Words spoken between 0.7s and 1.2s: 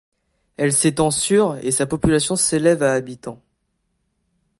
s'étend